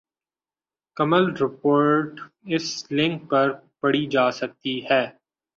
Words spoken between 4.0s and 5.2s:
جا سکتی ہے۔